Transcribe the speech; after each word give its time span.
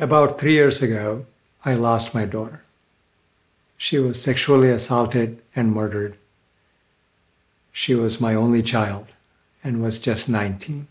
About 0.00 0.40
three 0.40 0.54
years 0.54 0.82
ago, 0.82 1.26
I 1.62 1.74
lost 1.74 2.14
my 2.14 2.24
daughter. 2.24 2.62
She 3.76 3.98
was 3.98 4.20
sexually 4.20 4.70
assaulted 4.70 5.42
and 5.54 5.74
murdered. 5.74 6.16
She 7.70 7.94
was 7.94 8.18
my 8.18 8.34
only 8.34 8.62
child 8.62 9.08
and 9.62 9.82
was 9.82 9.98
just 9.98 10.26
19. 10.26 10.88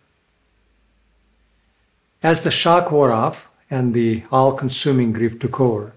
As 2.22 2.44
the 2.44 2.51
shock 2.51 2.92
wore 2.92 3.12
off 3.12 3.47
and 3.68 3.96
the 3.96 4.26
all 4.32 4.54
consuming 4.54 5.12
grief 5.12 5.40
took 5.40 5.60
over, 5.60 5.94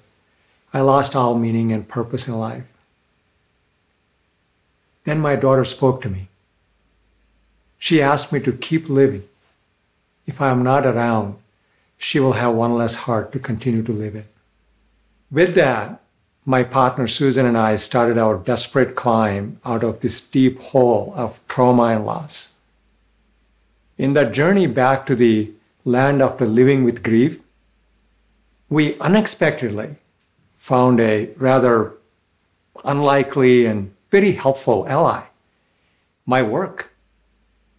I 0.72 0.80
lost 0.80 1.14
all 1.14 1.38
meaning 1.38 1.70
and 1.70 1.86
purpose 1.86 2.26
in 2.26 2.38
life. 2.38 2.64
Then 5.04 5.20
my 5.20 5.36
daughter 5.36 5.66
spoke 5.66 6.00
to 6.00 6.08
me. 6.08 6.28
She 7.78 8.00
asked 8.00 8.32
me 8.32 8.40
to 8.40 8.52
keep 8.52 8.88
living. 8.88 9.24
If 10.24 10.40
I 10.40 10.48
am 10.48 10.62
not 10.62 10.86
around, 10.86 11.36
she 12.02 12.18
will 12.18 12.32
have 12.32 12.52
one 12.52 12.74
less 12.74 12.96
heart 13.06 13.30
to 13.30 13.38
continue 13.38 13.80
to 13.80 13.92
live 13.92 14.16
in. 14.16 14.24
With 15.30 15.54
that, 15.54 16.00
my 16.44 16.64
partner 16.64 17.06
Susan 17.06 17.46
and 17.46 17.56
I 17.56 17.76
started 17.76 18.18
our 18.18 18.36
desperate 18.36 18.96
climb 18.96 19.60
out 19.64 19.84
of 19.84 20.00
this 20.00 20.20
deep 20.28 20.58
hole 20.58 21.12
of 21.14 21.38
trauma 21.46 21.84
and 21.94 22.04
loss. 22.04 22.58
In 23.96 24.14
that 24.14 24.32
journey 24.32 24.66
back 24.66 25.06
to 25.06 25.14
the 25.14 25.52
land 25.84 26.20
of 26.20 26.38
the 26.38 26.44
living 26.44 26.82
with 26.82 27.04
grief, 27.04 27.38
we 28.68 28.98
unexpectedly 28.98 29.94
found 30.58 30.98
a 30.98 31.30
rather 31.36 31.92
unlikely 32.84 33.64
and 33.64 33.94
very 34.10 34.32
helpful 34.32 34.88
ally 34.88 35.22
my 36.26 36.42
work. 36.42 36.90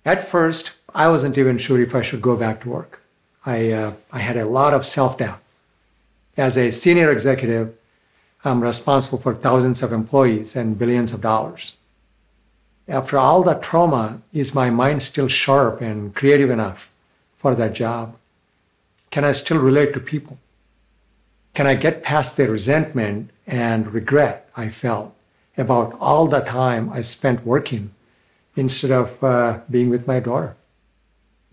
At 0.05 0.25
first, 0.25 0.71
I 0.95 1.09
wasn't 1.09 1.37
even 1.37 1.57
sure 1.57 1.81
if 1.81 1.93
I 1.93 2.01
should 2.01 2.21
go 2.21 2.37
back 2.37 2.61
to 2.61 2.69
work. 2.69 3.02
I, 3.45 3.71
uh, 3.71 3.93
I 4.11 4.19
had 4.19 4.37
a 4.37 4.45
lot 4.45 4.73
of 4.73 4.85
self 4.85 5.17
doubt. 5.17 5.39
As 6.37 6.57
a 6.57 6.71
senior 6.71 7.11
executive, 7.11 7.75
I'm 8.43 8.61
responsible 8.61 9.19
for 9.19 9.33
thousands 9.33 9.81
of 9.83 9.93
employees 9.93 10.55
and 10.55 10.77
billions 10.77 11.13
of 11.13 11.21
dollars. 11.21 11.77
After 12.87 13.17
all 13.17 13.43
that 13.43 13.61
trauma, 13.61 14.21
is 14.33 14.53
my 14.53 14.69
mind 14.69 15.03
still 15.03 15.29
sharp 15.29 15.79
and 15.79 16.13
creative 16.13 16.49
enough 16.49 16.91
for 17.37 17.55
that 17.55 17.73
job? 17.73 18.15
Can 19.11 19.23
I 19.23 19.31
still 19.31 19.59
relate 19.59 19.93
to 19.93 19.99
people? 19.99 20.37
Can 21.53 21.67
I 21.67 21.75
get 21.75 22.03
past 22.03 22.35
the 22.35 22.49
resentment 22.49 23.29
and 23.47 23.93
regret 23.93 24.49
I 24.57 24.69
felt 24.69 25.13
about 25.55 25.95
all 25.99 26.27
the 26.27 26.39
time 26.39 26.89
I 26.91 27.01
spent 27.01 27.45
working 27.45 27.91
instead 28.55 28.91
of 28.91 29.23
uh, 29.23 29.59
being 29.69 29.89
with 29.89 30.07
my 30.07 30.19
daughter? 30.19 30.55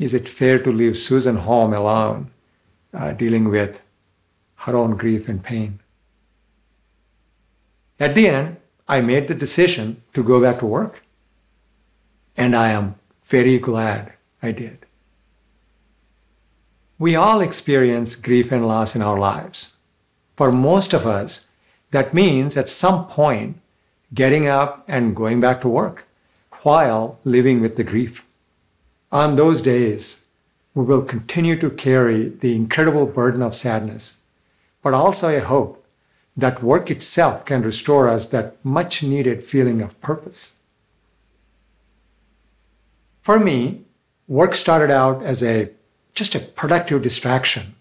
Is 0.00 0.14
it 0.14 0.26
fair 0.26 0.58
to 0.58 0.72
leave 0.72 0.96
Susan 0.96 1.36
home 1.36 1.74
alone, 1.74 2.30
uh, 2.94 3.12
dealing 3.12 3.50
with 3.50 3.82
her 4.54 4.74
own 4.74 4.96
grief 4.96 5.28
and 5.28 5.44
pain? 5.44 5.78
At 8.00 8.14
the 8.14 8.26
end, 8.26 8.56
I 8.88 9.02
made 9.02 9.28
the 9.28 9.34
decision 9.34 10.02
to 10.14 10.22
go 10.22 10.40
back 10.40 10.60
to 10.60 10.66
work. 10.66 11.02
And 12.34 12.56
I 12.56 12.70
am 12.70 12.94
very 13.26 13.58
glad 13.58 14.14
I 14.42 14.52
did. 14.52 14.86
We 16.98 17.14
all 17.14 17.42
experience 17.42 18.16
grief 18.16 18.50
and 18.50 18.66
loss 18.66 18.96
in 18.96 19.02
our 19.02 19.18
lives. 19.18 19.76
For 20.34 20.50
most 20.50 20.94
of 20.94 21.06
us, 21.06 21.50
that 21.90 22.14
means 22.14 22.56
at 22.56 22.70
some 22.70 23.06
point 23.06 23.60
getting 24.14 24.48
up 24.48 24.82
and 24.88 25.14
going 25.14 25.42
back 25.42 25.60
to 25.60 25.68
work 25.68 26.06
while 26.62 27.18
living 27.24 27.60
with 27.60 27.76
the 27.76 27.84
grief. 27.84 28.24
On 29.12 29.34
those 29.34 29.60
days, 29.60 30.24
we 30.74 30.84
will 30.84 31.02
continue 31.02 31.58
to 31.58 31.70
carry 31.70 32.28
the 32.28 32.54
incredible 32.54 33.06
burden 33.06 33.42
of 33.42 33.54
sadness, 33.54 34.20
but 34.82 34.94
also 34.94 35.28
a 35.28 35.40
hope 35.40 35.84
that 36.36 36.62
work 36.62 36.90
itself 36.90 37.44
can 37.44 37.62
restore 37.62 38.08
us 38.08 38.30
that 38.30 38.56
much 38.64 39.02
needed 39.02 39.42
feeling 39.42 39.82
of 39.82 40.00
purpose. 40.00 40.60
For 43.20 43.38
me, 43.38 43.82
work 44.28 44.54
started 44.54 44.92
out 44.92 45.22
as 45.22 45.42
a 45.42 45.70
just 46.14 46.34
a 46.34 46.40
productive 46.40 47.02
distraction, 47.02 47.74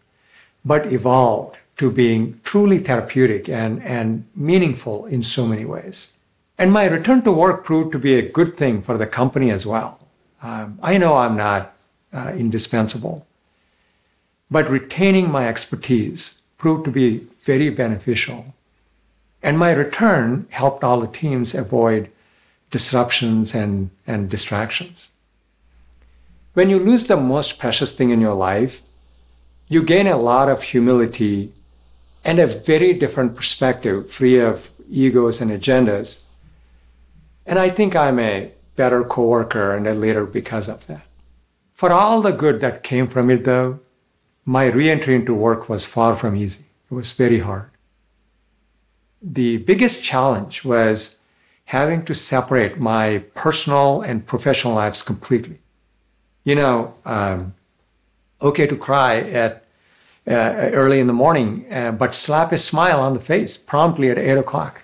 but 0.66 0.92
evolved 0.92 1.58
to 1.78 1.92
being 1.92 2.40
truly 2.44 2.80
therapeutic 2.80 3.48
and, 3.48 3.82
and 3.84 4.26
meaningful 4.36 5.06
in 5.06 5.24
so 5.24 5.46
many 5.46 5.66
ways. 5.66 6.18
And 6.58 6.74
my 6.74 6.86
return 6.86 7.22
to 7.24 7.32
work 7.32 7.64
proved 7.64 7.92
to 7.94 8.00
be 8.00 8.16
a 8.16 8.30
good 8.30 8.58
thing 8.58 8.82
for 8.82 8.98
the 8.98 9.08
company 9.08 9.50
as 9.52 9.66
well. 9.66 9.99
Um, 10.42 10.80
I 10.82 10.98
know 10.98 11.18
I'm 11.18 11.36
not 11.36 11.74
uh, 12.14 12.34
indispensable, 12.36 13.26
but 14.50 14.70
retaining 14.70 15.30
my 15.32 15.48
expertise 15.48 16.42
proved 16.58 16.86
to 16.86 16.92
be 16.92 17.28
very 17.42 17.70
beneficial. 17.70 18.54
And 19.42 19.58
my 19.58 19.72
return 19.72 20.48
helped 20.50 20.84
all 20.84 21.00
the 21.00 21.08
teams 21.08 21.56
avoid 21.56 22.10
disruptions 22.72 23.56
and, 23.56 23.90
and 24.06 24.30
distractions. 24.30 25.12
When 26.54 26.70
you 26.70 26.80
lose 26.80 27.08
the 27.08 27.18
most 27.18 27.58
precious 27.58 27.96
thing 27.96 28.10
in 28.10 28.22
your 28.22 28.34
life, 28.34 28.82
you 29.68 29.84
gain 29.84 30.08
a 30.08 30.18
lot 30.18 30.50
of 30.50 30.64
humility 30.64 31.54
and 32.26 32.40
a 32.40 32.48
very 32.48 32.94
different 32.94 33.36
perspective, 33.36 34.12
free 34.12 34.40
of 34.40 34.70
egos 34.92 35.40
and 35.40 35.52
agendas. 35.52 36.24
And 37.46 37.58
I 37.58 37.70
think 37.70 37.96
I'm 37.96 38.20
a 38.20 38.52
better 38.82 39.02
coworker 39.04 39.68
and 39.76 39.86
a 39.88 40.00
leader 40.04 40.26
because 40.40 40.68
of 40.74 40.80
that. 40.88 41.06
For 41.74 41.92
all 41.92 42.22
the 42.22 42.40
good 42.44 42.58
that 42.62 42.90
came 42.92 43.08
from 43.14 43.30
it, 43.30 43.44
though, 43.46 43.80
my 44.58 44.66
reentry 44.82 45.16
into 45.16 45.34
work 45.48 45.62
was 45.70 45.94
far 45.96 46.16
from 46.16 46.36
easy. 46.36 46.66
It 46.90 46.94
was 46.94 47.12
very 47.24 47.40
hard. 47.40 47.70
The 49.22 49.58
biggest 49.72 50.04
challenge 50.12 50.64
was 50.64 51.20
having 51.66 52.06
to 52.06 52.16
separate 52.16 52.80
my 52.92 53.06
personal 53.44 54.02
and 54.02 54.26
professional 54.34 54.74
lives 54.74 55.02
completely 55.12 55.60
you 56.44 56.56
know, 56.56 56.96
um, 57.06 57.54
okay 58.42 58.66
to 58.66 58.76
cry 58.76 59.20
at 59.20 59.64
uh, 60.28 60.72
early 60.74 61.00
in 61.00 61.08
the 61.08 61.14
morning, 61.14 61.72
uh, 61.72 61.92
but 61.92 62.16
slap 62.16 62.52
a 62.52 62.58
smile 62.58 63.00
on 63.00 63.14
the 63.14 63.20
face 63.20 63.58
promptly 63.58 64.10
at 64.10 64.18
eight 64.18 64.38
o'clock, 64.38 64.82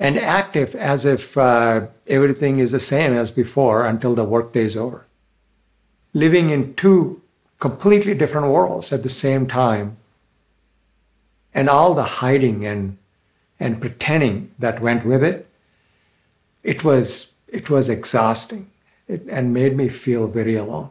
and 0.00 0.18
active 0.18 0.74
as 0.74 1.04
if 1.04 1.36
uh, 1.36 1.86
everything 2.06 2.58
is 2.58 2.72
the 2.72 2.80
same 2.80 3.12
as 3.12 3.30
before 3.30 3.84
until 3.84 4.14
the 4.14 4.24
workday 4.24 4.64
is 4.64 4.76
over. 4.76 5.06
Living 6.14 6.48
in 6.48 6.74
two 6.74 7.20
completely 7.60 8.14
different 8.14 8.48
worlds 8.48 8.92
at 8.92 9.02
the 9.02 9.10
same 9.10 9.46
time, 9.46 9.98
and 11.52 11.68
all 11.68 11.94
the 11.94 12.20
hiding 12.20 12.66
and 12.66 12.96
and 13.60 13.80
pretending 13.80 14.50
that 14.58 14.80
went 14.80 15.04
with 15.04 15.22
it. 15.22 15.46
It 16.62 16.82
was 16.82 17.34
it 17.46 17.68
was 17.68 17.90
exhausting 17.90 18.70
it, 19.06 19.26
and 19.28 19.52
made 19.52 19.76
me 19.76 19.88
feel 19.90 20.28
very 20.28 20.56
alone. 20.56 20.90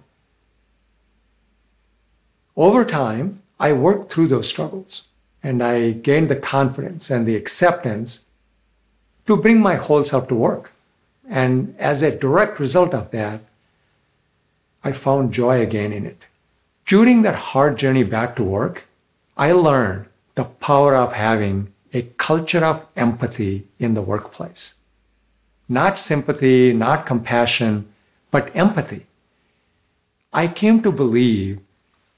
Over 2.55 2.85
time, 2.85 3.41
I 3.59 3.73
worked 3.73 4.11
through 4.11 4.27
those 4.27 4.47
struggles 4.47 5.05
and 5.41 5.63
I 5.63 5.91
gained 5.91 6.29
the 6.29 6.35
confidence 6.35 7.09
and 7.09 7.25
the 7.25 7.35
acceptance 7.35 8.25
to 9.29 9.37
bring 9.37 9.61
my 9.61 9.75
whole 9.75 10.03
self 10.03 10.27
to 10.27 10.35
work. 10.35 10.71
And 11.29 11.75
as 11.77 12.01
a 12.01 12.17
direct 12.17 12.59
result 12.59 12.95
of 12.95 13.11
that, 13.11 13.41
I 14.83 14.91
found 14.91 15.31
joy 15.31 15.61
again 15.61 15.93
in 15.93 16.07
it. 16.07 16.25
During 16.87 17.21
that 17.21 17.35
hard 17.35 17.77
journey 17.77 18.03
back 18.03 18.35
to 18.35 18.43
work, 18.43 18.85
I 19.37 19.51
learned 19.51 20.07
the 20.33 20.45
power 20.45 20.95
of 20.95 21.13
having 21.13 21.71
a 21.93 22.01
culture 22.17 22.65
of 22.65 22.85
empathy 22.95 23.67
in 23.77 23.93
the 23.93 24.01
workplace. 24.01 24.75
Not 25.67 25.99
sympathy, 25.99 26.73
not 26.73 27.05
compassion, 27.05 27.87
but 28.31 28.55
empathy. 28.55 29.05
I 30.33 30.47
came 30.47 30.81
to 30.81 30.91
believe 30.91 31.59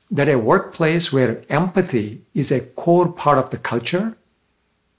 that 0.10 0.30
a 0.30 0.40
workplace 0.40 1.12
where 1.12 1.44
empathy 1.50 2.22
is 2.34 2.52
a 2.52 2.62
core 2.62 3.12
part 3.12 3.38
of 3.38 3.50
the 3.50 3.58
culture, 3.58 4.16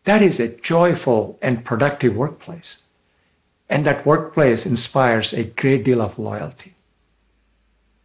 that 0.05 0.23
is 0.23 0.41
a 0.41 0.57
joyful 0.57 1.39
and 1.41 1.65
productive 1.65 2.17
workplace. 2.17 2.89
And 3.69 3.87
that 3.87 4.05
workplace 4.05 4.67
inspires 4.67 5.33
a 5.33 5.45
great 5.45 5.85
deal 5.85 6.03
of 6.03 6.19
loyalty. 6.19 6.75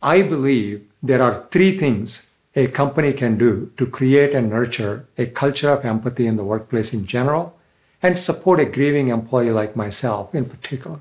I 0.01 0.21
believe 0.21 0.87
there 1.01 1.21
are 1.21 1.47
three 1.51 1.77
things 1.77 2.33
a 2.55 2.67
company 2.67 3.13
can 3.13 3.37
do 3.37 3.71
to 3.77 3.85
create 3.85 4.33
and 4.33 4.49
nurture 4.49 5.05
a 5.17 5.25
culture 5.25 5.69
of 5.69 5.85
empathy 5.85 6.25
in 6.27 6.37
the 6.37 6.43
workplace 6.43 6.93
in 6.93 7.05
general 7.05 7.55
and 8.01 8.17
support 8.17 8.59
a 8.59 8.65
grieving 8.65 9.09
employee 9.09 9.51
like 9.51 9.75
myself 9.75 10.33
in 10.33 10.45
particular. 10.45 10.99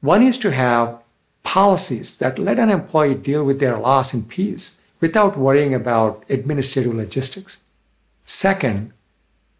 One 0.00 0.22
is 0.22 0.36
to 0.38 0.50
have 0.50 0.98
policies 1.42 2.18
that 2.18 2.38
let 2.38 2.58
an 2.58 2.70
employee 2.70 3.14
deal 3.14 3.44
with 3.44 3.60
their 3.60 3.78
loss 3.78 4.14
in 4.14 4.24
peace 4.24 4.82
without 5.00 5.38
worrying 5.38 5.74
about 5.74 6.24
administrative 6.28 6.94
logistics. 6.94 7.62
Second, 8.24 8.92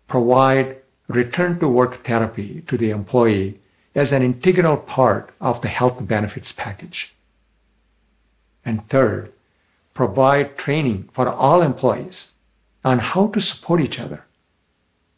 provide 0.06 0.76
return 1.08 1.58
to 1.58 1.69
work 1.69 2.04
therapy 2.04 2.62
to 2.66 2.76
the 2.76 2.90
employee 2.90 3.58
as 3.94 4.12
an 4.12 4.22
integral 4.22 4.76
part 4.76 5.31
of 5.40 5.60
the 5.60 5.69
health 5.69 6.06
benefits 6.06 6.52
package. 6.52 7.14
And 8.64 8.88
third, 8.88 9.32
provide 9.94 10.56
training 10.56 11.08
for 11.12 11.28
all 11.28 11.62
employees 11.62 12.34
on 12.84 12.99
how 12.99 13.28
to 13.28 13.40
support 13.40 13.81
each 13.81 14.00
other. 14.00 14.25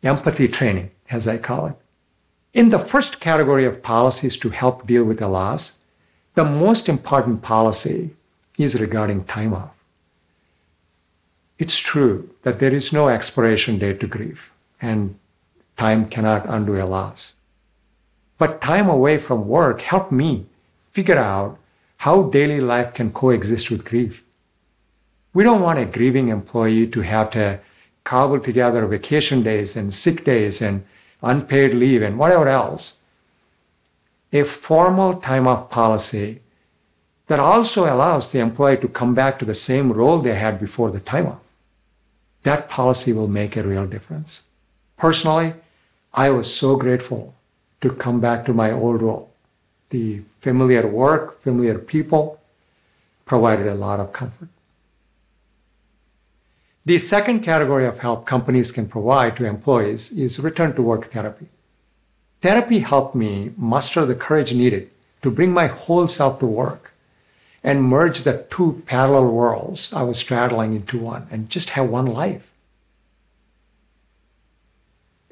Empathy 0.03 0.49
training, 0.49 0.91
as 1.11 1.29
I 1.29 1.39
call 1.39 1.67
it. 1.67 1.77
In 2.53 2.71
the 2.71 2.79
first 2.79 3.21
category 3.21 3.65
of 3.65 3.83
policies 3.83 4.37
to 4.39 4.51
help 4.51 4.87
deal 4.87 5.05
with 5.05 5.21
a 5.21 5.29
loss, 5.29 5.81
the 6.35 6.45
most 6.45 6.89
important 6.89 7.43
policy 7.43 8.11
is 8.59 8.81
regarding 8.81 9.25
time 9.25 9.55
off. 9.55 9.75
It's 11.59 11.79
true 11.79 12.31
that 12.43 12.59
there 12.59 12.75
is 12.75 12.93
no 12.93 13.09
expiration 13.09 13.79
date 13.79 14.01
to 14.01 14.07
grief, 14.07 14.51
and 14.85 15.19
time 15.77 16.09
cannot 16.09 16.49
undo 16.49 16.81
a 16.81 16.85
loss. 16.85 17.37
But 18.39 18.61
time 18.61 18.89
away 18.89 19.19
from 19.19 19.49
work 19.49 19.81
helped 19.81 20.13
me 20.13 20.47
figure 20.93 21.19
out 21.19 21.59
how 21.99 22.25
daily 22.25 22.61
life 22.61 22.95
can 22.95 23.13
coexist 23.13 23.71
with 23.71 23.85
grief. 23.85 24.23
We 25.33 25.43
don't 25.43 25.63
want 25.63 25.79
a 25.79 25.85
grieving 25.85 26.29
employee 26.29 26.87
to 26.89 27.01
have 27.01 27.31
to 27.33 27.61
cobble 28.05 28.41
together 28.41 28.87
vacation 28.87 29.43
days 29.43 29.77
and 29.77 29.95
sick 29.95 30.25
days 30.25 30.61
and 30.61 30.85
unpaid 31.23 31.75
leave 31.75 32.03
and 32.03 32.19
whatever 32.19 32.49
else. 32.49 32.99
A 34.33 34.45
formal 34.45 35.21
time 35.21 35.47
off 35.49 35.71
policy 35.71 36.41
that 37.27 37.41
also 37.41 37.93
allows 37.93 38.31
the 38.31 38.41
employee 38.41 38.77
to 38.79 38.89
come 38.89 39.15
back 39.15 39.39
to 39.39 39.45
the 39.45 39.55
same 39.55 39.93
role 39.93 40.21
they 40.21 40.35
had 40.35 40.61
before 40.61 40.91
the 40.91 41.01
time 41.01 41.27
off. 41.27 41.41
That 42.43 42.69
policy 42.69 43.13
will 43.13 43.29
make 43.29 43.57
a 43.57 43.63
real 43.63 43.87
difference. 43.87 44.45
Personally, 44.97 45.55
I 46.13 46.31
was 46.31 46.55
so 46.55 46.77
grateful 46.77 47.35
to 47.81 47.91
come 47.91 48.21
back 48.21 48.45
to 48.47 48.55
my 48.55 48.71
old 48.71 49.03
role. 49.03 49.31
The 49.91 50.23
familiar 50.41 50.87
work, 50.87 51.43
familiar 51.43 51.79
people 51.79 52.41
provided 53.27 53.67
a 53.67 53.75
lot 53.75 54.01
of 54.01 54.13
comfort. 54.13 54.49
The 56.87 56.99
second 56.99 57.41
category 57.41 57.87
of 57.87 57.99
help 57.99 58.27
companies 58.27 58.71
can 58.71 58.89
provide 58.89 59.37
to 59.37 59.47
employees 59.47 60.13
is 60.13 60.39
return 60.39 60.75
to 60.75 60.83
work 60.83 61.07
therapy. 61.07 61.47
Therapy 62.43 62.81
helped 62.81 63.15
me 63.15 63.53
muster 63.57 64.05
the 64.05 64.15
courage 64.15 64.53
needed 64.53 64.91
to 65.23 65.31
bring 65.31 65.53
my 65.53 65.67
whole 65.67 66.07
self 66.07 66.39
to 66.41 66.47
work 66.47 66.93
and 67.63 67.83
merge 67.83 68.23
the 68.23 68.47
two 68.51 68.83
parallel 68.85 69.29
worlds 69.29 69.93
I 69.95 70.03
was 70.03 70.19
straddling 70.19 70.75
into 70.75 70.99
one 70.99 71.27
and 71.31 71.49
just 71.49 71.71
have 71.71 71.89
one 71.89 72.07
life. 72.07 72.53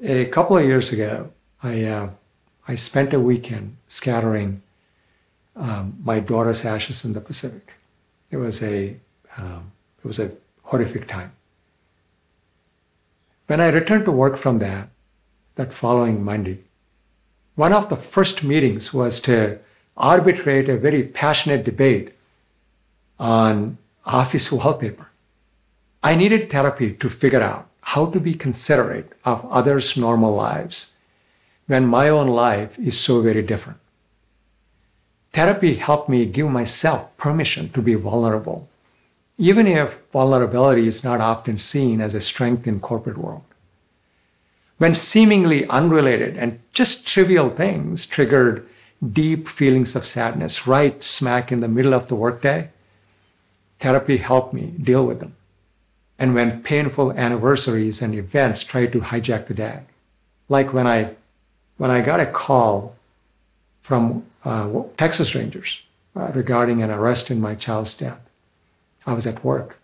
A 0.05 0.25
couple 0.25 0.57
of 0.57 0.65
years 0.65 0.91
ago, 0.91 1.31
I, 1.61 1.85
uh, 1.85 2.09
I 2.67 2.75
spent 2.75 3.13
a 3.13 3.21
weekend 3.21 3.77
scattering 3.87 4.61
um, 5.55 5.97
my 6.03 6.19
daughter's 6.19 6.65
ashes 6.65 7.05
in 7.05 7.13
the 7.13 7.21
Pacific. 7.21 7.71
It 8.29 8.35
was 8.35 8.61
a, 8.61 8.97
um, 9.37 9.71
it 10.03 10.05
was 10.05 10.19
a 10.19 10.31
horrific 10.63 11.07
time. 11.07 11.31
When 13.47 13.61
I 13.61 13.67
returned 13.67 14.03
to 14.03 14.11
work 14.11 14.35
from 14.35 14.57
that, 14.57 14.89
that 15.55 15.71
following 15.71 16.21
Monday, 16.21 16.59
one 17.55 17.71
of 17.71 17.87
the 17.87 17.95
first 17.95 18.43
meetings 18.43 18.93
was 18.93 19.21
to 19.21 19.57
arbitrate 19.95 20.67
a 20.67 20.75
very 20.75 21.03
passionate 21.03 21.63
debate 21.63 22.13
on 23.19 23.77
office 24.05 24.51
wallpaper. 24.51 25.07
I 26.03 26.15
needed 26.15 26.49
therapy 26.49 26.91
to 26.91 27.09
figure 27.09 27.41
out 27.41 27.69
how 27.91 28.07
to 28.07 28.19
be 28.19 28.33
considerate 28.33 29.11
of 29.23 29.45
others' 29.51 29.95
normal 29.95 30.33
lives 30.33 30.97
when 31.67 31.85
my 31.85 32.09
own 32.09 32.27
life 32.27 32.77
is 32.79 32.99
so 32.99 33.21
very 33.21 33.41
different. 33.41 33.79
Therapy 35.31 35.75
helped 35.75 36.09
me 36.09 36.25
give 36.25 36.49
myself 36.49 37.15
permission 37.17 37.69
to 37.69 37.81
be 37.81 37.95
vulnerable 37.95 38.67
even 39.37 39.67
if 39.67 39.99
vulnerability 40.11 40.87
is 40.87 41.03
not 41.03 41.19
often 41.19 41.57
seen 41.57 42.01
as 42.01 42.13
a 42.13 42.21
strength 42.21 42.67
in 42.67 42.79
corporate 42.79 43.17
world. 43.17 43.43
When 44.77 44.93
seemingly 44.93 45.67
unrelated 45.67 46.37
and 46.37 46.59
just 46.71 47.07
trivial 47.07 47.49
things 47.49 48.05
triggered 48.05 48.67
deep 49.11 49.47
feelings 49.47 49.95
of 49.95 50.05
sadness 50.05 50.67
right 50.67 51.03
smack 51.03 51.51
in 51.51 51.61
the 51.61 51.67
middle 51.67 51.93
of 51.93 52.07
the 52.07 52.15
workday, 52.15 52.69
therapy 53.79 54.17
helped 54.17 54.53
me 54.53 54.73
deal 54.81 55.05
with 55.05 55.19
them. 55.19 55.35
And 56.19 56.33
when 56.35 56.63
painful 56.63 57.11
anniversaries 57.13 58.01
and 58.01 58.13
events 58.13 58.63
try 58.63 58.85
to 58.85 59.01
hijack 59.01 59.47
the 59.47 59.53
day, 59.53 59.81
like 60.47 60.73
when 60.73 60.87
I, 60.87 61.15
when 61.77 61.91
I 61.91 62.01
got 62.01 62.19
a 62.19 62.25
call 62.25 62.95
from 63.81 64.25
uh, 64.45 64.83
Texas 64.97 65.35
Rangers 65.35 65.81
uh, 66.15 66.31
regarding 66.33 66.81
an 66.81 66.91
arrest 66.91 67.31
in 67.31 67.41
my 67.41 67.55
child's 67.55 67.97
death, 67.97 68.19
I 69.05 69.13
was 69.13 69.25
at 69.25 69.43
work. 69.43 69.79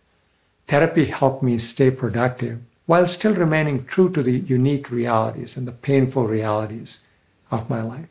Therapy 0.67 1.05
helped 1.05 1.43
me 1.43 1.57
stay 1.57 1.91
productive 1.91 2.59
while 2.85 3.07
still 3.07 3.35
remaining 3.35 3.85
true 3.85 4.11
to 4.11 4.23
the 4.23 4.39
unique 4.39 4.89
realities 4.89 5.57
and 5.57 5.67
the 5.67 5.71
painful 5.71 6.27
realities 6.27 7.05
of 7.51 7.69
my 7.69 7.81
life. 7.81 8.07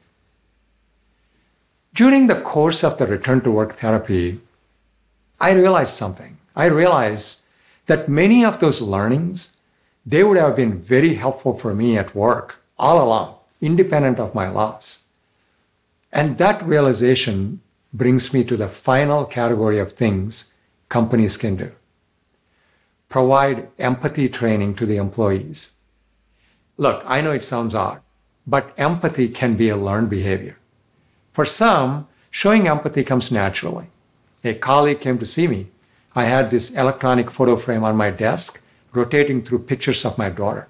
During 1.94 2.26
the 2.26 2.40
course 2.40 2.84
of 2.84 2.98
the 2.98 3.06
return 3.06 3.40
to 3.40 3.50
work 3.50 3.74
therapy, 3.74 4.40
I 5.40 5.50
realized 5.52 5.94
something. 5.94 6.36
I 6.54 6.66
realized 6.66 7.42
that 7.88 8.08
many 8.08 8.44
of 8.44 8.60
those 8.60 8.80
learnings, 8.80 9.56
they 10.06 10.22
would 10.22 10.38
have 10.38 10.56
been 10.56 10.80
very 10.80 11.14
helpful 11.14 11.58
for 11.58 11.74
me 11.74 11.98
at 11.98 12.14
work 12.14 12.62
all 12.78 13.02
along, 13.02 13.34
independent 13.60 14.20
of 14.20 14.34
my 14.34 14.48
loss. 14.48 15.08
And 16.12 16.38
that 16.38 16.64
realization 16.64 17.60
brings 17.92 18.32
me 18.32 18.44
to 18.44 18.56
the 18.56 18.68
final 18.68 19.24
category 19.24 19.78
of 19.78 19.92
things 19.92 20.54
companies 20.88 21.36
can 21.36 21.56
do. 21.56 21.72
Provide 23.08 23.68
empathy 23.78 24.28
training 24.28 24.74
to 24.76 24.86
the 24.86 24.96
employees. 24.96 25.74
Look, 26.76 27.02
I 27.06 27.20
know 27.20 27.32
it 27.32 27.44
sounds 27.44 27.74
odd, 27.74 28.00
but 28.46 28.72
empathy 28.76 29.28
can 29.28 29.56
be 29.56 29.68
a 29.70 29.76
learned 29.76 30.10
behavior. 30.10 30.56
For 31.32 31.44
some, 31.44 32.06
showing 32.30 32.68
empathy 32.68 33.04
comes 33.04 33.32
naturally. 33.32 33.86
A 34.44 34.54
colleague 34.54 35.00
came 35.00 35.18
to 35.18 35.26
see 35.26 35.46
me. 35.46 35.68
I 36.18 36.24
had 36.24 36.50
this 36.50 36.74
electronic 36.74 37.30
photo 37.30 37.56
frame 37.56 37.84
on 37.84 37.96
my 37.96 38.10
desk, 38.10 38.64
rotating 38.92 39.40
through 39.40 39.70
pictures 39.70 40.04
of 40.04 40.18
my 40.18 40.28
daughter. 40.28 40.66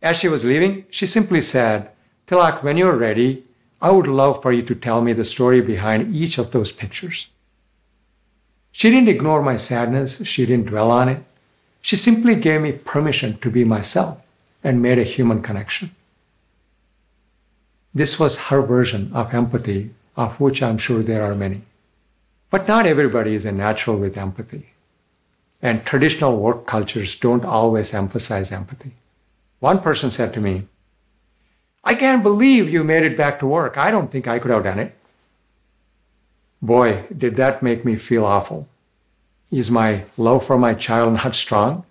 As 0.00 0.16
she 0.16 0.28
was 0.28 0.46
leaving, 0.46 0.86
she 0.88 1.04
simply 1.04 1.42
said, 1.42 1.90
Tilak, 2.26 2.62
when 2.62 2.78
you're 2.78 2.96
ready, 2.96 3.44
I 3.82 3.90
would 3.90 4.06
love 4.06 4.40
for 4.40 4.50
you 4.50 4.62
to 4.62 4.74
tell 4.74 5.02
me 5.02 5.12
the 5.12 5.24
story 5.24 5.60
behind 5.60 6.16
each 6.16 6.38
of 6.38 6.52
those 6.52 6.72
pictures. 6.72 7.28
She 8.70 8.90
didn't 8.90 9.10
ignore 9.10 9.42
my 9.42 9.56
sadness, 9.56 10.24
she 10.26 10.46
didn't 10.46 10.68
dwell 10.68 10.90
on 10.90 11.10
it. 11.10 11.22
She 11.82 11.96
simply 11.96 12.34
gave 12.34 12.62
me 12.62 12.72
permission 12.72 13.36
to 13.42 13.50
be 13.50 13.62
myself 13.62 14.22
and 14.64 14.80
made 14.80 14.98
a 15.00 15.12
human 15.14 15.42
connection. 15.42 15.94
This 17.92 18.18
was 18.18 18.48
her 18.48 18.62
version 18.62 19.12
of 19.12 19.34
empathy, 19.34 19.90
of 20.16 20.40
which 20.40 20.62
I'm 20.62 20.78
sure 20.78 21.02
there 21.02 21.24
are 21.30 21.34
many. 21.34 21.60
But 22.52 22.68
not 22.68 22.84
everybody 22.84 23.34
is 23.34 23.46
a 23.46 23.50
natural 23.50 23.96
with 23.96 24.18
empathy. 24.18 24.74
And 25.62 25.86
traditional 25.86 26.38
work 26.38 26.66
cultures 26.66 27.18
don't 27.18 27.46
always 27.46 27.94
emphasize 27.94 28.52
empathy. 28.52 28.92
One 29.60 29.80
person 29.80 30.10
said 30.10 30.34
to 30.34 30.40
me, 30.40 30.68
I 31.82 31.94
can't 31.94 32.22
believe 32.22 32.68
you 32.68 32.84
made 32.84 33.04
it 33.04 33.16
back 33.16 33.40
to 33.40 33.46
work. 33.46 33.78
I 33.78 33.90
don't 33.90 34.12
think 34.12 34.28
I 34.28 34.38
could 34.38 34.50
have 34.50 34.64
done 34.64 34.80
it. 34.80 34.94
Boy, 36.60 37.06
did 37.16 37.36
that 37.36 37.62
make 37.62 37.86
me 37.86 37.96
feel 37.96 38.26
awful. 38.26 38.68
Is 39.50 39.70
my 39.70 40.04
love 40.18 40.44
for 40.46 40.58
my 40.58 40.74
child 40.74 41.14
not 41.24 41.34
strong? 41.34 41.86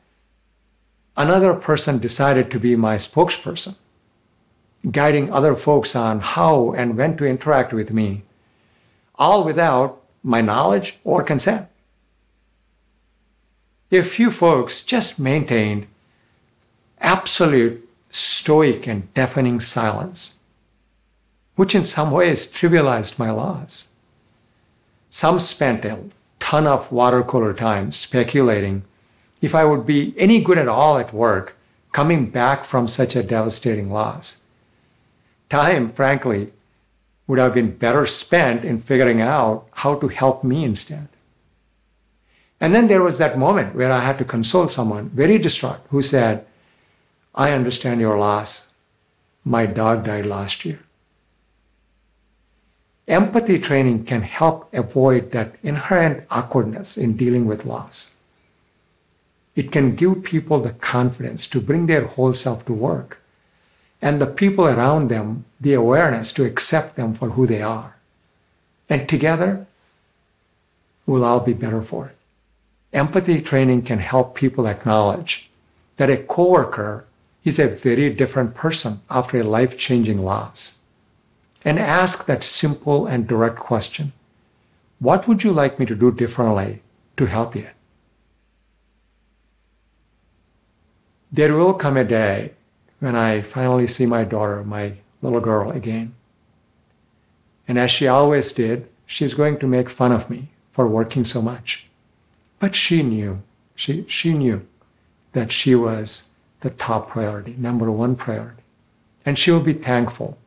Another 1.17 1.55
person 1.55 1.97
decided 1.97 2.51
to 2.51 2.59
be 2.59 2.75
my 2.75 2.97
spokesperson, 2.97 3.77
guiding 4.91 5.33
other 5.33 5.55
folks 5.55 5.95
on 5.95 6.19
how 6.19 6.71
and 6.73 6.97
when 6.97 7.17
to 7.17 7.25
interact 7.25 7.73
with 7.73 7.91
me, 7.91 8.21
all 9.15 9.43
without 9.43 10.00
my 10.23 10.41
knowledge 10.41 10.99
or 11.03 11.23
consent. 11.23 11.67
A 13.91 14.03
few 14.03 14.31
folks 14.31 14.85
just 14.85 15.19
maintained 15.19 15.87
absolute 16.99 17.87
stoic 18.09 18.87
and 18.87 19.13
deafening 19.13 19.59
silence, 19.59 20.39
which 21.55 21.75
in 21.75 21.83
some 21.83 22.11
ways 22.11 22.51
trivialized 22.51 23.19
my 23.19 23.31
loss. 23.31 23.89
Some 25.09 25.39
spent 25.39 25.83
a 25.83 25.99
ton 26.39 26.67
of 26.67 26.91
watercolor 26.91 27.53
time 27.53 27.91
speculating 27.91 28.83
if 29.41 29.55
I 29.55 29.65
would 29.65 29.85
be 29.85 30.13
any 30.17 30.41
good 30.41 30.57
at 30.57 30.67
all 30.67 30.97
at 30.97 31.13
work 31.13 31.57
coming 31.91 32.29
back 32.29 32.63
from 32.63 32.87
such 32.87 33.15
a 33.15 33.23
devastating 33.23 33.91
loss. 33.91 34.43
Time, 35.49 35.91
frankly, 35.91 36.53
would 37.31 37.39
have 37.39 37.53
been 37.53 37.71
better 37.71 38.05
spent 38.05 38.65
in 38.65 38.77
figuring 38.77 39.21
out 39.21 39.65
how 39.71 39.95
to 39.95 40.09
help 40.09 40.43
me 40.43 40.65
instead. 40.65 41.07
And 42.59 42.75
then 42.75 42.89
there 42.89 43.01
was 43.01 43.19
that 43.19 43.37
moment 43.37 43.73
where 43.73 43.89
I 43.89 44.01
had 44.01 44.17
to 44.17 44.25
console 44.25 44.67
someone 44.67 45.07
very 45.11 45.37
distraught 45.37 45.79
who 45.91 46.01
said, 46.01 46.45
I 47.33 47.51
understand 47.51 48.01
your 48.01 48.19
loss. 48.19 48.73
My 49.45 49.65
dog 49.65 50.03
died 50.03 50.25
last 50.25 50.65
year. 50.65 50.79
Empathy 53.07 53.59
training 53.59 54.03
can 54.03 54.23
help 54.23 54.67
avoid 54.73 55.31
that 55.31 55.55
inherent 55.63 56.25
awkwardness 56.29 56.97
in 56.97 57.15
dealing 57.15 57.45
with 57.45 57.63
loss. 57.63 58.17
It 59.55 59.71
can 59.71 59.95
give 59.95 60.25
people 60.25 60.59
the 60.59 60.73
confidence 60.73 61.47
to 61.47 61.61
bring 61.61 61.85
their 61.85 62.07
whole 62.07 62.33
self 62.33 62.65
to 62.65 62.73
work 62.73 63.21
and 64.01 64.19
the 64.19 64.27
people 64.27 64.67
around 64.67 65.07
them 65.07 65.45
the 65.61 65.73
awareness 65.73 66.33
to 66.33 66.43
accept 66.43 66.95
them 66.95 67.13
for 67.13 67.29
who 67.29 67.45
they 67.45 67.61
are. 67.61 67.95
And 68.89 69.07
together, 69.07 69.67
we'll 71.05 71.23
all 71.23 71.39
be 71.39 71.53
better 71.53 71.81
for 71.81 72.07
it. 72.07 72.17
Empathy 72.91 73.41
training 73.41 73.83
can 73.83 73.99
help 73.99 74.35
people 74.35 74.67
acknowledge 74.67 75.49
that 75.97 76.09
a 76.09 76.17
coworker 76.17 77.05
is 77.43 77.59
a 77.59 77.67
very 77.67 78.13
different 78.13 78.53
person 78.55 78.99
after 79.09 79.39
a 79.39 79.43
life 79.43 79.77
changing 79.77 80.17
loss. 80.17 80.81
And 81.63 81.77
ask 81.77 82.25
that 82.25 82.43
simple 82.43 83.05
and 83.05 83.27
direct 83.27 83.57
question 83.57 84.13
What 84.99 85.27
would 85.27 85.43
you 85.43 85.51
like 85.51 85.79
me 85.79 85.85
to 85.85 85.95
do 85.95 86.11
differently 86.11 86.81
to 87.17 87.25
help 87.25 87.55
you? 87.55 87.67
There 91.31 91.53
will 91.53 91.75
come 91.75 91.97
a 91.97 92.03
day 92.03 92.53
when 92.99 93.15
I 93.15 93.41
finally 93.41 93.87
see 93.87 94.05
my 94.05 94.23
daughter, 94.23 94.63
my 94.63 94.93
little 95.21 95.39
girl, 95.39 95.71
again. 95.71 96.13
And 97.67 97.77
as 97.77 97.91
she 97.91 98.07
always 98.07 98.51
did, 98.51 98.87
she's 99.05 99.33
going 99.33 99.59
to 99.59 99.67
make 99.67 99.89
fun 99.89 100.11
of 100.11 100.29
me 100.29 100.49
for 100.71 100.87
working 100.87 101.23
so 101.23 101.41
much. 101.41 101.87
But 102.59 102.75
she 102.75 103.03
knew, 103.03 103.41
she, 103.75 104.05
she 104.07 104.33
knew 104.33 104.65
that 105.33 105.51
she 105.51 105.75
was 105.75 106.29
the 106.61 106.69
top 106.69 107.09
priority, 107.09 107.55
number 107.57 107.91
one 107.91 108.15
priority. 108.15 108.61
And 109.25 109.37
she 109.37 109.51
will 109.51 109.61
be 109.61 109.73
thankful 109.73 110.37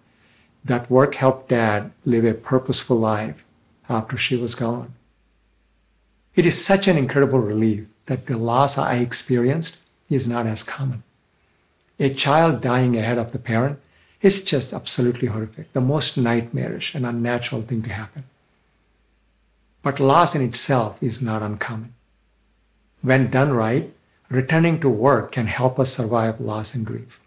that 0.65 0.91
work 0.91 1.15
helped 1.15 1.51
dad 1.51 1.93
live 2.05 2.25
a 2.25 2.35
purposeful 2.35 2.99
life 2.99 3.45
after 3.89 4.17
she 4.17 4.37
was 4.37 4.55
gone. 4.55 4.95
It 6.35 6.47
is 6.47 6.65
such 6.65 6.89
an 6.89 6.97
incredible 6.97 7.39
relief 7.39 7.87
that 8.07 8.27
the 8.27 8.37
loss 8.37 8.79
I 8.79 8.97
experienced 8.97 9.83
is 10.11 10.27
not 10.27 10.47
as 10.47 10.63
common. 10.63 11.03
A 12.01 12.13
child 12.13 12.61
dying 12.61 12.97
ahead 12.97 13.19
of 13.19 13.33
the 13.33 13.39
parent 13.39 13.79
is 14.25 14.43
just 14.43 14.73
absolutely 14.73 15.29
horrific, 15.29 15.71
the 15.75 15.83
most 15.83 16.17
nightmarish 16.17 16.95
and 16.95 17.05
unnatural 17.05 17.61
thing 17.61 17.83
to 17.83 17.91
happen. 17.91 18.25
But 19.83 20.01
loss 20.01 20.35
in 20.35 20.41
itself 20.41 20.97
is 21.03 21.21
not 21.21 21.43
uncommon. 21.43 21.93
When 23.03 23.31
done 23.31 23.53
right, 23.53 23.93
returning 24.31 24.81
to 24.81 24.89
work 24.89 25.33
can 25.33 25.47
help 25.47 25.79
us 25.79 25.93
survive 25.93 26.41
loss 26.41 26.75
and 26.75 26.87
grief. 26.87 27.21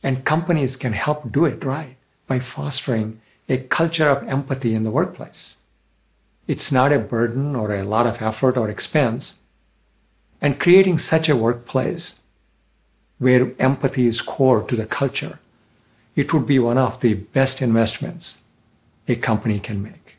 And 0.00 0.24
companies 0.24 0.76
can 0.76 0.92
help 0.92 1.32
do 1.32 1.44
it 1.44 1.64
right 1.64 1.96
by 2.28 2.38
fostering 2.38 3.20
a 3.48 3.58
culture 3.58 4.08
of 4.08 4.28
empathy 4.28 4.76
in 4.76 4.84
the 4.84 4.92
workplace. 4.92 5.56
It's 6.46 6.70
not 6.70 6.92
a 6.92 7.00
burden 7.00 7.56
or 7.56 7.74
a 7.74 7.82
lot 7.82 8.06
of 8.06 8.22
effort 8.22 8.56
or 8.56 8.70
expense. 8.70 9.40
And 10.40 10.60
creating 10.60 10.98
such 10.98 11.28
a 11.28 11.34
workplace 11.34 12.22
where 13.18 13.50
empathy 13.58 14.06
is 14.06 14.20
core 14.20 14.62
to 14.62 14.76
the 14.76 14.86
culture, 14.86 15.40
it 16.18 16.34
would 16.34 16.48
be 16.48 16.58
one 16.58 16.76
of 16.76 17.00
the 17.00 17.14
best 17.14 17.62
investments 17.62 18.42
a 19.06 19.14
company 19.14 19.60
can 19.60 19.80
make. 19.80 20.16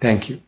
Thank 0.00 0.28
you. 0.28 0.40